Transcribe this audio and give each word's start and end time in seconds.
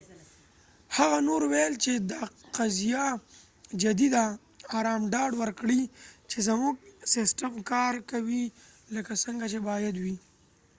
هغه 0.97 1.17
نور 1.27 1.41
وویل 1.45 1.73
چې، 1.83 1.91
دا 2.11 2.21
قضیه 2.57 3.05
جدي 3.83 4.07
ده۔ 4.15 4.25
ارام 4.77 5.01
ډاډ 5.13 5.31
ورکړئ 5.41 5.81
چې 6.29 6.37
زموږ 6.49 6.75
سیسټم 7.13 7.53
کار 7.71 7.93
کوي 8.11 8.43
لکه 8.95 9.13
څنګه 9.23 9.45
چې 9.51 9.59
باید 9.69 9.95
وي۔ 10.03 10.15